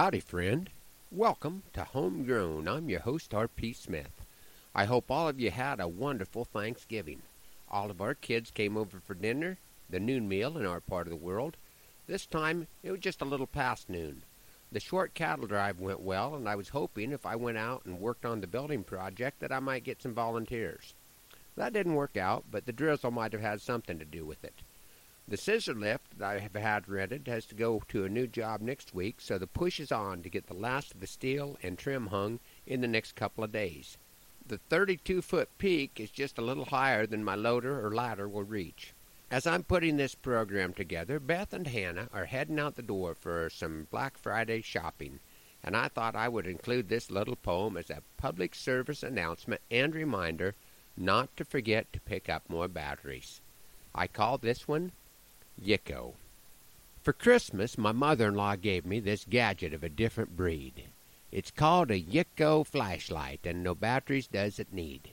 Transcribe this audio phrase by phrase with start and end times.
[0.00, 0.70] Howdy, friend.
[1.10, 2.66] Welcome to Homegrown.
[2.66, 3.74] I'm your host, R.P.
[3.74, 4.24] Smith.
[4.74, 7.20] I hope all of you had a wonderful Thanksgiving.
[7.70, 9.58] All of our kids came over for dinner,
[9.90, 11.58] the noon meal in our part of the world.
[12.06, 14.22] This time, it was just a little past noon.
[14.72, 18.00] The short cattle drive went well, and I was hoping if I went out and
[18.00, 20.94] worked on the building project that I might get some volunteers.
[21.56, 24.62] That didn't work out, but the drizzle might have had something to do with it.
[25.30, 28.60] The scissor lift that I have had rented has to go to a new job
[28.60, 31.78] next week, so the push is on to get the last of the steel and
[31.78, 33.96] trim hung in the next couple of days.
[34.44, 38.42] The 32 foot peak is just a little higher than my loader or ladder will
[38.42, 38.92] reach.
[39.30, 43.48] As I'm putting this program together, Beth and Hannah are heading out the door for
[43.50, 45.20] some Black Friday shopping,
[45.62, 49.94] and I thought I would include this little poem as a public service announcement and
[49.94, 50.56] reminder
[50.96, 53.40] not to forget to pick up more batteries.
[53.94, 54.90] I call this one
[55.64, 56.14] Yicko.
[57.02, 60.84] For Christmas, my mother in law gave me this gadget of a different breed.
[61.30, 65.10] It's called a Yicko flashlight, and no batteries does it need.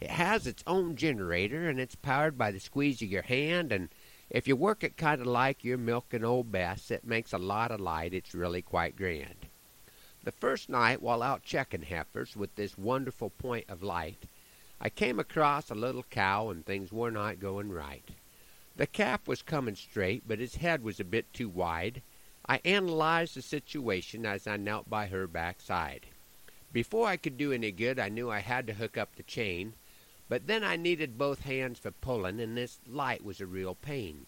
[0.00, 3.88] It has its own generator, and it's powered by the squeeze of your hand, and
[4.30, 7.70] if you work it kind of like you're milking old Bess, it makes a lot
[7.70, 8.14] of light.
[8.14, 9.46] It's really quite grand.
[10.24, 14.24] The first night, while out checking heifers with this wonderful point of light,
[14.80, 18.08] I came across a little cow, and things were not going right.
[18.80, 22.00] The calf was coming straight, but his head was a bit too wide.
[22.48, 26.06] I analyzed the situation as I knelt by her backside.
[26.72, 29.74] Before I could do any good, I knew I had to hook up the chain,
[30.30, 34.24] but then I needed both hands for pulling, and this light was a real pain.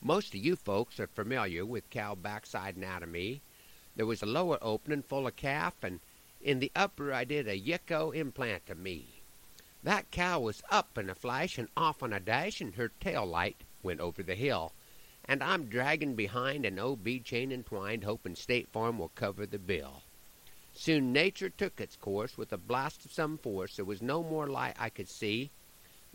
[0.00, 3.42] Most of you folks are familiar with cow backside anatomy.
[3.96, 6.00] There was a lower opening full of calf, and
[6.40, 9.15] in the upper I did a Yicko implant to me.
[9.86, 13.24] That cow was up in a flash and off on a dash, and her tail
[13.24, 14.72] light went over the hill.
[15.26, 20.02] And I'm dragging behind an OB chain entwined, hoping State Farm will cover the bill.
[20.74, 23.76] Soon nature took its course with a blast of some force.
[23.76, 25.52] There was no more light I could see.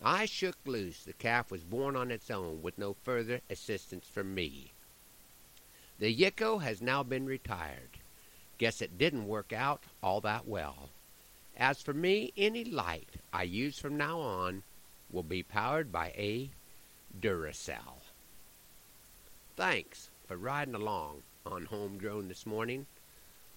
[0.04, 1.06] I shook loose.
[1.06, 4.74] The calf was born on its own with no further assistance from me.
[5.98, 8.00] The Yicko has now been retired.
[8.58, 10.90] Guess it didn't work out all that well.
[11.58, 14.64] As for me, any light I use from now on
[15.12, 16.50] will be powered by a
[17.20, 18.02] Duracell.
[19.56, 22.88] Thanks for riding along on Homegrown this morning,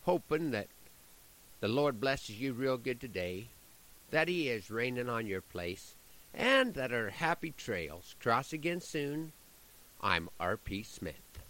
[0.03, 0.69] hoping that
[1.61, 3.49] the Lord blesses you real good today,
[4.11, 5.95] that He is raining on your place,
[6.35, 9.33] and that our happy trails cross again soon.
[10.01, 10.83] I'm R.P.
[10.83, 11.44] Smith.